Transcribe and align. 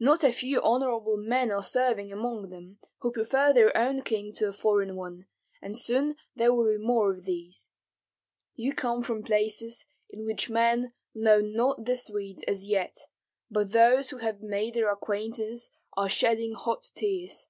Not 0.00 0.24
a 0.24 0.32
few 0.32 0.60
honorable 0.60 1.16
men 1.16 1.52
are 1.52 1.62
serving 1.62 2.10
among 2.12 2.48
them, 2.50 2.80
who 2.98 3.12
prefer 3.12 3.52
their 3.52 3.76
own 3.76 4.02
king 4.02 4.32
to 4.32 4.48
a 4.48 4.52
foreign 4.52 4.96
one, 4.96 5.26
and 5.62 5.78
soon 5.78 6.16
there 6.34 6.52
will 6.52 6.66
be 6.66 6.84
more 6.84 7.12
of 7.12 7.26
these. 7.26 7.70
You 8.56 8.72
come 8.74 9.04
from 9.04 9.22
places 9.22 9.86
in 10.10 10.24
which 10.24 10.50
men 10.50 10.94
know 11.14 11.40
not 11.40 11.84
the 11.84 11.94
Swedes 11.94 12.42
as 12.48 12.66
yet, 12.66 12.96
but 13.52 13.70
those 13.70 14.10
who 14.10 14.16
have 14.16 14.42
made 14.42 14.74
their 14.74 14.90
acquaintance 14.90 15.70
are 15.96 16.08
shedding 16.08 16.54
hot 16.54 16.90
tears. 16.96 17.46